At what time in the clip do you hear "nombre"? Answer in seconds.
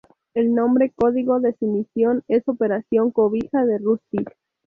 0.55-0.89